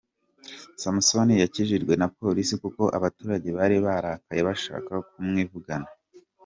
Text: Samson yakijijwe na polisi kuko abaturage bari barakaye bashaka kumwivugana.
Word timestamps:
Samson 0.81 1.27
yakijijwe 1.43 1.93
na 1.97 2.07
polisi 2.17 2.55
kuko 2.63 2.83
abaturage 2.97 3.47
bari 3.57 3.77
barakaye 3.85 4.41
bashaka 4.47 4.93
kumwivugana. 5.11 5.89